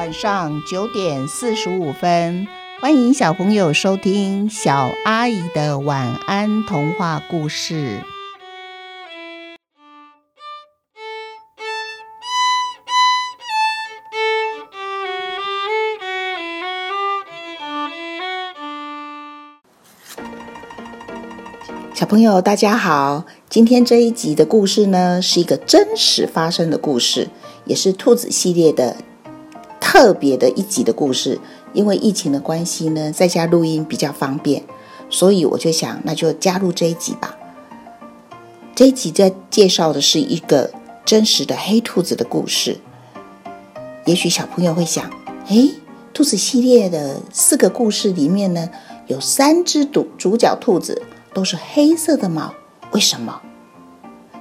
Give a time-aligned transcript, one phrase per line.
[0.00, 2.48] 晚上九点四十五分，
[2.80, 8.00] 欢迎小朋友收听小阿姨的晚安童话故事。
[21.92, 23.26] 小朋友，大家好！
[23.50, 27.28] 今天这一集的故事呢，是一个真实发生的故事，
[27.66, 28.96] 也是兔子系列的
[29.90, 31.40] 特别的一集的故事。
[31.72, 34.62] 因为疫情的关系呢，在家录音比较方便，
[35.08, 37.36] 所以我就想，那就加入这一集吧。
[38.72, 40.70] 这一集在介绍的是一个
[41.04, 42.78] 真实的黑兔子的故事。
[44.06, 45.10] 也许小朋友会想，
[45.48, 45.74] 诶，
[46.14, 48.70] 兔子系列的四个故事里面呢，
[49.08, 51.02] 有三只主主角兔子。
[51.32, 52.52] 都是黑色的毛，
[52.90, 53.40] 为什么？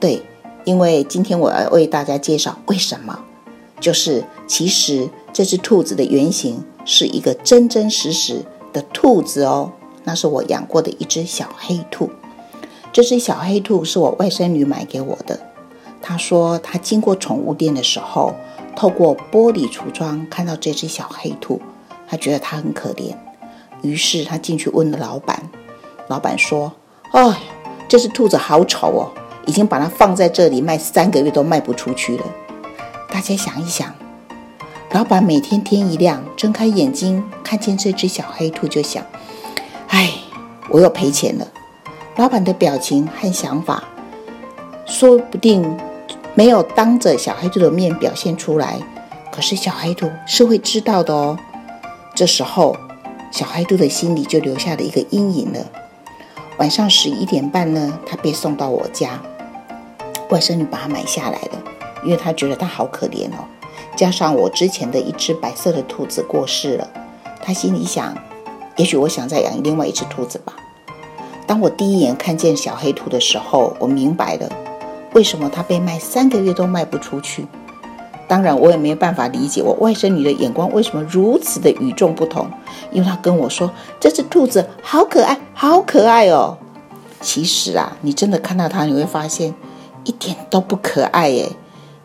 [0.00, 0.22] 对，
[0.64, 3.22] 因为今天我要为大家介绍为什么。
[3.80, 9.72] 就是其实这只兔子的原型是一个真真实实的兔子哦，
[10.04, 12.10] 那是我养过的一只小黑兔。
[12.92, 15.40] 这只小黑兔是我外甥女买给我的。
[16.02, 18.34] 她说她经过宠物店的时候，
[18.74, 21.60] 透过玻璃橱窗看到这只小黑兔，
[22.08, 23.14] 她觉得它很可怜，
[23.82, 25.50] 于是她进去问了老板。
[26.08, 26.72] 老板说
[27.12, 27.40] ：“哎，
[27.88, 29.12] 这只兔子好丑哦，
[29.46, 32.24] 已经把它放在这里卖三个月都卖不出去了。”
[33.20, 33.94] 大家想一想，
[34.92, 39.04] 老板每天天一亮，睁开眼睛看见这只小黑兔，就想
[39.88, 40.10] ：“哎，
[40.70, 41.46] 我又赔钱了。”
[42.16, 43.84] 老板的表情和想法，
[44.86, 45.78] 说不定
[46.34, 48.80] 没有当着小黑兔的面表现出来，
[49.30, 51.36] 可是小黑兔是会知道的哦。
[52.14, 52.74] 这时候，
[53.30, 55.66] 小黑兔的心里就留下了一个阴影了。
[56.56, 59.20] 晚上十一点半呢，他被送到我家，
[60.30, 61.62] 外甥女把它买下来了，
[62.04, 63.44] 因为他觉得它好可怜哦。
[63.96, 66.88] 加上我之前的一只白色的兔子过世了，
[67.42, 68.14] 他心里想，
[68.76, 70.54] 也许我想再养另外一只兔子吧。
[71.46, 74.48] 当我第一眼看见小黑兔的时候，我明白了
[75.14, 77.46] 为什么它被卖三个月都卖不出去。
[78.28, 82.48] 当然，我也没有办法理解我外甥女的眼光为什么如此的与众不同，
[82.92, 83.68] 因为她跟我说
[83.98, 86.56] 这只兔子好可爱，好可爱哦。
[87.20, 89.52] 其实啊，你真的看到它，你会发现
[90.04, 91.50] 一点都不可爱耶，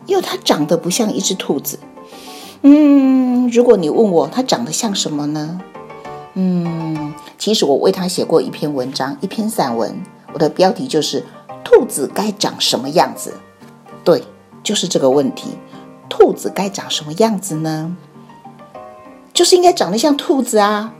[0.06, 1.78] 因为它长得不像一只兔子。
[2.62, 5.60] 嗯，如果你问我它长得像什么呢？
[6.34, 10.02] 嗯，其实我为它写过一篇文章，一篇散文，
[10.32, 11.24] 我的标题就是
[11.64, 13.34] “兔子该长什么样子”。
[14.04, 14.22] 对，
[14.62, 15.50] 就是这个问题。
[16.08, 17.96] 兔子该长什么样子呢？
[19.32, 20.94] 就是应该长得像兔子啊，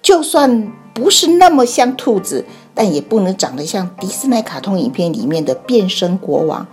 [0.00, 2.44] 就算不是那么像兔子，
[2.74, 6.66] 但也不能长得像迪士尼卡通影片里面的变身国王。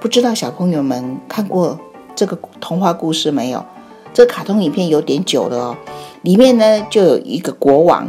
[0.00, 1.78] 不知道小朋友们看过
[2.14, 3.64] 这个童话故事没有？
[4.12, 5.76] 这卡通影片有点久了哦，
[6.22, 8.08] 里面呢就有一个国王，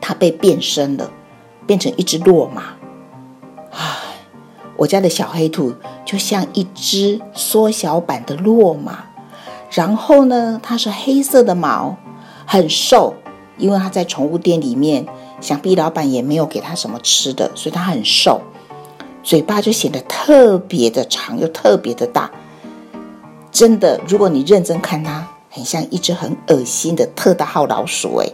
[0.00, 1.10] 他被变身了，
[1.66, 2.74] 变成一只骆马。
[3.70, 3.78] 唉
[4.76, 9.06] 我家的小黑兔就像一只缩小版的骆马，
[9.70, 11.96] 然后呢，它是黑色的毛，
[12.44, 13.14] 很瘦，
[13.58, 15.06] 因为它在宠物店里面，
[15.40, 18.42] 想必老板也没有给它什么吃的，所以它很瘦，
[19.26, 22.30] 嘴巴就显得特别的长又特别的大，
[23.50, 28.28] 真的，如果你认真看它，很像一只很恶心的特大号老鼠哎。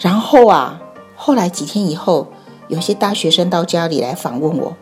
[0.00, 0.82] 然后啊，
[1.14, 2.26] 后来几天以后。
[2.68, 4.74] 有些大学生到家里来访问我，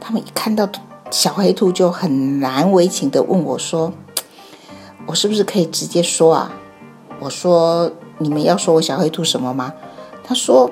[0.00, 0.68] 他们一看到
[1.08, 3.92] 小黑兔就很难为情的问我说
[5.06, 6.50] ：“我是不是可以直接说啊？”
[7.20, 9.72] 我说：“你们要说我小黑兔什么吗？”
[10.24, 10.68] 他说：“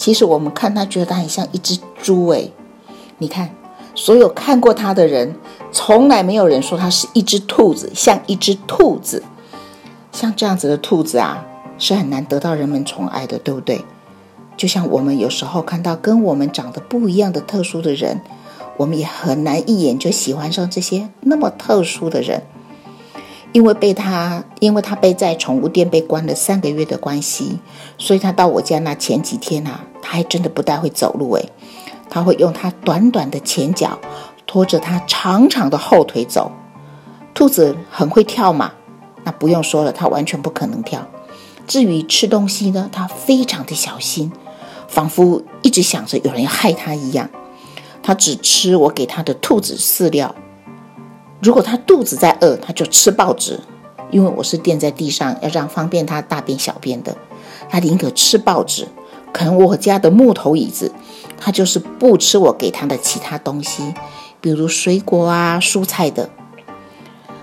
[0.00, 2.50] 其实我们看它觉得它很像一只猪诶。
[3.18, 3.54] 你看，
[3.94, 5.34] 所有看过它的人，
[5.70, 9.22] 从来没有人说它是一只兔子，像一只兔子。
[10.10, 11.44] 像这样子的兔子啊，
[11.76, 13.84] 是很难得到人们宠爱的，对不对？”
[14.56, 18.22] 就像我们有时候看到跟我们长得不一样的特殊的人，
[18.78, 22.42] 我们也很难一眼就喜欢上这些那么特殊的人，
[23.52, 27.58] 因为被他，因为他被在宠物店被关了三个月的关系，
[27.98, 31.52] 所以他到我家那前几天啊，他还真的不太会走路诶，
[32.10, 33.96] 他会用他短短的前脚
[34.44, 36.50] 拖着他长长的后腿走。
[37.32, 38.72] 兔子很会跳嘛，
[39.22, 41.06] 那不用说了，它完全不可能跳。
[41.68, 44.32] 至于吃东西呢，它非常的小心。
[44.88, 47.30] 仿佛一直想着有人要害它一样，
[48.02, 50.34] 它只吃我给它的兔子饲料。
[51.40, 53.60] 如果它肚子在饿，它就吃报纸，
[54.10, 57.16] 因为我是垫在地上，要让方便它大便小便的。
[57.68, 58.88] 它宁可吃报纸，
[59.32, 60.92] 啃我家的木头椅子，
[61.38, 63.94] 它就是不吃我给它的其他东西，
[64.40, 66.30] 比如水果啊、蔬菜的。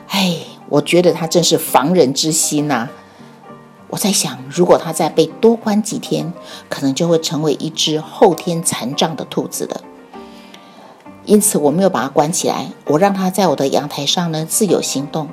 [0.10, 0.38] 哎，
[0.70, 2.90] 我觉得它真是防人之心呐。
[3.90, 6.34] 我在想，如果它再被多关几天，
[6.68, 9.82] 可能就会成为一只后天残障的兔子了。
[11.26, 15.30] 因此，我没有把它关起来，我让它在我的阳台上呢自由行动。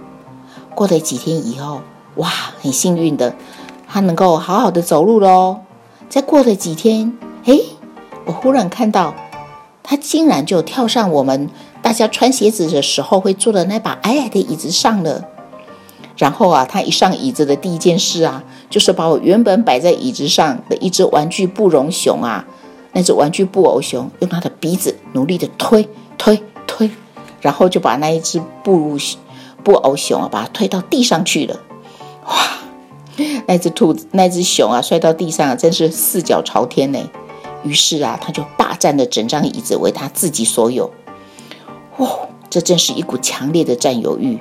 [0.74, 1.80] 过了几天以后，
[2.16, 2.28] 哇，
[2.60, 3.34] 很幸运的，
[3.88, 5.60] 它能够好好的走路喽。
[6.08, 7.58] 再过了几天，哎，
[8.24, 9.14] 我忽然看到
[9.82, 11.50] 它竟然就跳上我们
[11.82, 15.24] 大家穿鞋子的时候会坐的那把矮矮的椅子上了。
[16.16, 22.44] 然后啊，它一上椅子的第一件事啊，就是把我原本摆在椅子上的一只玩具布绒熊啊。
[22.92, 26.88] 那只玩具布偶熊用它的鼻子努力的推推推，
[27.40, 28.96] 然后就把那一只布
[29.64, 31.58] 布偶熊啊，把它推到地上去了。
[32.28, 32.34] 哇！
[33.46, 36.98] 那只兔子、那只熊啊，摔到地上真是四脚朝天呢。
[37.62, 40.90] 于是啊，它就霸占了整张椅子为它自己所有。
[41.98, 42.08] 哇！
[42.50, 44.40] 这真是一股强烈的占有欲。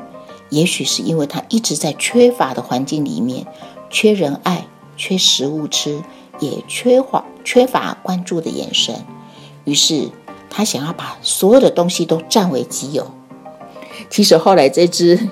[0.49, 3.47] 也许是因为它一直在缺乏的环境里面，
[3.89, 4.67] 缺人爱，
[4.97, 6.01] 缺食物吃。
[6.39, 9.05] 也缺乏缺乏关注的眼神，
[9.65, 10.09] 于是
[10.49, 13.11] 他想要把所有的东西都占为己有。
[14.09, 15.29] 其实后来这只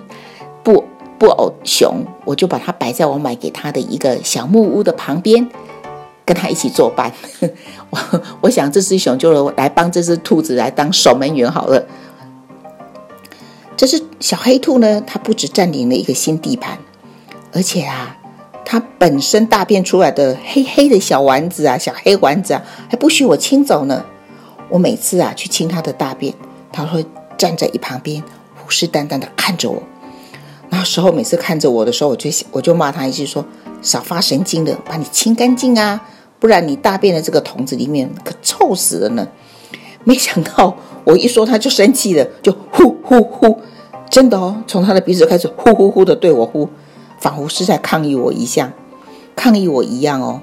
[0.63, 0.85] 布
[1.21, 5.47] 布偶熊，我就把它摆在我买给他的一个小木屋的旁边，
[6.25, 7.13] 跟他一起作伴。
[7.91, 11.85] 我我想这只熊就来帮这只兔子来当守门员好了。
[13.77, 16.79] 这只小黑兔呢，它不止占领了一个新地盘，
[17.53, 18.17] 而且啊。
[18.65, 24.03] 它本身大便出来的黑黑的小丸子啊，小黑丸子啊，还不许我清走呢。
[24.69, 26.33] 我每次啊去清它的大便，
[26.71, 27.05] 它会
[27.37, 28.23] 站在一旁边
[28.55, 29.83] 虎视眈眈的看着我。
[30.71, 33.45] 那时候每次看着我的时候，我就我就骂他一句说
[33.83, 36.01] ：“少发神经的，把你清干净啊，
[36.39, 39.27] 不然你大便的这个桶子里面可臭死了呢。”
[40.03, 43.59] 没想到我一说他就生气了，就呼呼呼，
[44.09, 46.67] 真的哦，从他的鼻子开始呼呼呼的对我呼。
[47.19, 48.73] 仿佛是在抗议我一样，
[49.35, 50.41] 抗议我一样哦。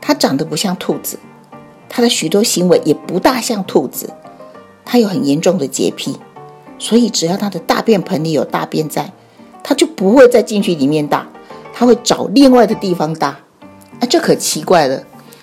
[0.00, 1.20] 他长得不像兔子，
[1.88, 4.10] 他的许多行为也不大像兔子。
[4.84, 6.16] 他有很严重的洁癖，
[6.76, 9.12] 所以只要他的大便盆里有大便在，
[9.62, 11.26] 他就不会再进去里面大，
[11.72, 13.28] 他会找另外的地方大。
[14.00, 15.02] 啊，这可奇怪了。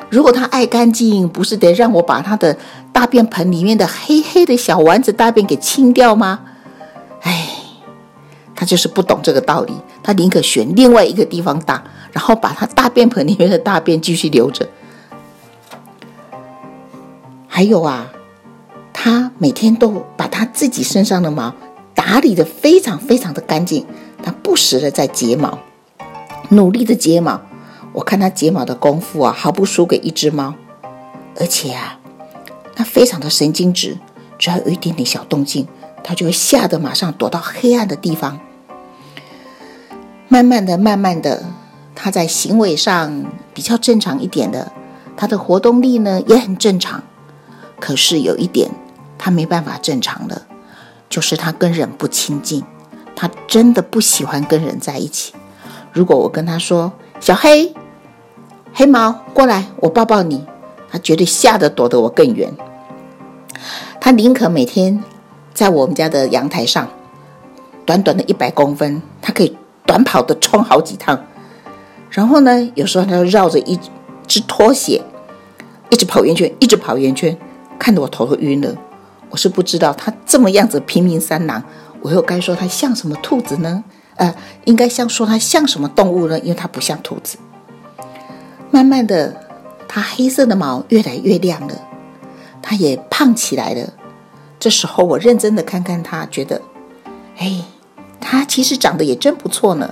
[0.10, 2.58] 如果他爱干净，不是得让我把他的
[2.92, 6.40] 大便盆里面的黑黑的小丸子大便给清掉吗？
[7.22, 7.50] 哎，
[8.56, 9.74] 他就是不懂这个道理。
[10.02, 14.68] 他宁可选另外一个地方大，然后把他大便盆里面的大便继续留着。
[17.48, 18.12] 还有啊，
[18.92, 21.54] 他每天都把他自己身上的毛
[21.94, 23.86] 打理的非常非常的干净，
[24.30, 25.58] 他不时的在睫毛，
[26.50, 27.42] 努力的睫毛。
[27.94, 30.54] 我看他睫毛的功夫啊，毫不输给一只猫。
[31.40, 31.98] 而且啊，
[32.76, 33.98] 他非常的神经质，
[34.38, 35.68] 只要有一点点小动静，
[36.04, 38.40] 他就会吓得马上躲到黑暗的地方。
[40.28, 41.46] 慢慢的，慢慢的，
[41.96, 44.72] 他在行为上比较正常一点的，
[45.18, 47.02] 他的活动力呢也很正常。
[47.80, 48.70] 可是有一点，
[49.18, 50.44] 他没办法正常的，
[51.10, 52.64] 就是他跟人不亲近，
[53.20, 55.34] 他真的不喜欢跟人在一起。
[55.92, 57.74] 如果我跟他说：“小黑，
[58.74, 60.46] 黑毛过来，我抱抱你。”
[60.90, 62.54] 他绝对吓得躲得我更远。
[64.00, 65.04] 他宁可每天
[65.54, 66.88] 在我们家的阳台上，
[67.86, 69.58] 短短的一百公分，他可以。
[69.86, 71.20] 短跑的冲好几趟，
[72.12, 73.80] 然后呢，有时候他就绕着一
[74.28, 75.02] 只拖鞋，
[75.90, 77.36] 一直跑圆圈，一直跑圆圈，
[77.80, 78.76] 看得我头都晕了。
[79.30, 81.64] 我是不知道他这么样子拼命三郎，
[82.02, 83.84] 我又该说他像什么兔子呢？
[84.16, 84.34] 呃，
[84.66, 86.40] 应该像说他像什么动物呢？
[86.40, 87.38] 因为他不像兔子。
[88.72, 89.36] 慢慢的，
[89.88, 91.76] 他黑色的毛越来越亮了，
[92.62, 93.94] 他也胖起来了。
[94.60, 96.62] 这时候我认真的看看他，觉得，
[97.38, 97.64] 哎。
[98.22, 99.92] 它其实长得也真不错呢，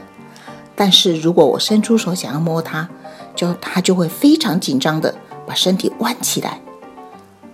[0.75, 2.87] 但是如果我伸出手想要摸它，
[3.33, 5.15] 就它就会非常紧张的
[5.47, 6.59] 把身体弯起来。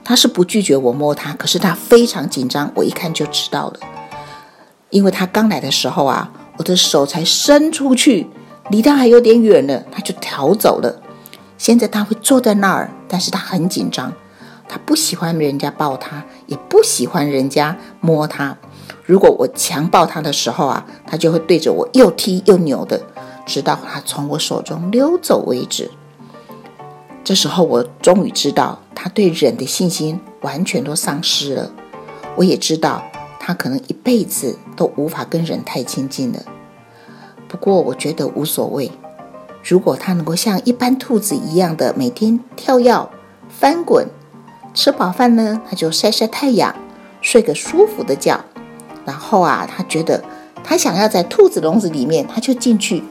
[0.03, 3.79] 他是不拒绝我摸他，可是他非常紧张，我一看就知道了。
[4.89, 8.27] 因为他刚来的时候啊，我的手才伸出去，
[8.69, 11.01] 离他还有点远呢，他就逃走了。
[11.57, 14.13] 现在他会坐在那儿，但是他很紧张，
[14.67, 18.57] 他不喜欢人家抱他，也不喜欢人家摸他。
[19.05, 23.01] 如果我强抱他的时候啊，他就会对着我又踢又扭的，
[23.45, 25.89] 直到他从我手中溜走为止。
[27.23, 31.71] 这时候我终于知道，它对人的信心完全都丧失了。
[32.35, 33.01] 我也知道，
[33.39, 36.39] 它可能一辈子都无法跟人太亲近了。
[37.47, 38.91] 不过我觉得无所谓。
[39.63, 43.09] 如果它能够像一般兔子一样的每天跳跃、
[43.47, 44.05] 翻滚，
[44.73, 46.75] 吃饱饭呢，它就晒晒太阳，
[47.21, 48.37] 睡个舒服的觉。
[49.05, 50.21] 然后啊，他觉得
[50.63, 53.01] 他想要在兔子笼子里面，他就进去；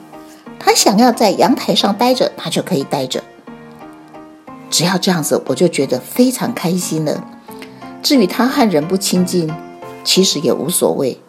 [0.58, 3.22] 他想要在阳台上待着，他就可以待着。
[4.72, 7.22] 只要这样子，我就觉得非常开心了。
[8.02, 9.52] 至于他和人不亲近，
[10.02, 11.20] 其实也无所谓，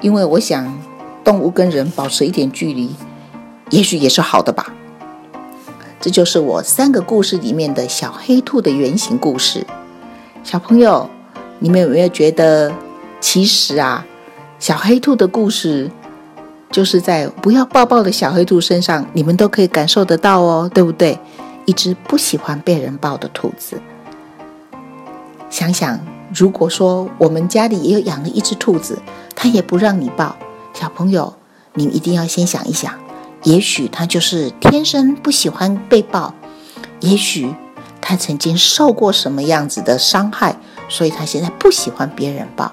[0.00, 0.80] 因为我想
[1.22, 2.96] 动物跟人保持一点距离，
[3.68, 4.72] 也许也是好的吧。
[6.00, 9.66] 这就是我三个故事里面的小黑兔的原型故事。
[10.42, 11.10] 小朋友，
[11.58, 12.72] 你们有没有觉得，
[13.20, 14.06] 其实啊，
[14.58, 15.90] 小黑兔的故事
[16.70, 21.18] 就是在不要抱抱的小黑兔身上，你们都可以感受得到哦，对不对？
[21.68, 23.78] 一只不喜欢被人抱的兔子。
[25.50, 26.00] 想想，
[26.34, 28.98] 如果说我们家里也有养了一只兔子，
[29.36, 30.34] 它也不让你抱，
[30.72, 31.34] 小朋友，
[31.74, 32.94] 你一定要先想一想。
[33.42, 36.32] 也许它就是天生不喜欢被抱，
[37.00, 37.54] 也许
[38.00, 40.56] 它曾经受过什么样子的伤害，
[40.88, 42.72] 所以它现在不喜欢别人抱。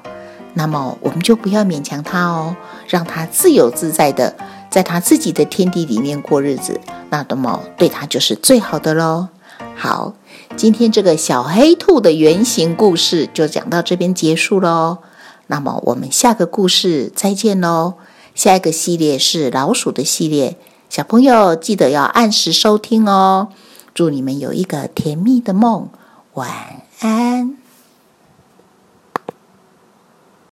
[0.54, 2.56] 那么我们就不要勉强它哦，
[2.88, 4.34] 让它自由自在的
[4.76, 9.30] 在他自己的天地里面过日子，那么对他就是最好的喽。
[9.74, 10.16] 好，
[10.58, 14.98] 今天这个小黑兔的原型故事就讲到这边结束喽。
[15.48, 17.94] 那么我们下个故事再见喽。
[18.34, 20.58] 下一个系列是老鼠的系列，
[20.90, 23.48] 小朋友记得要按时收听哦。
[23.94, 25.88] 祝你们有一个甜蜜的梦，
[26.34, 26.52] 晚
[27.00, 27.56] 安。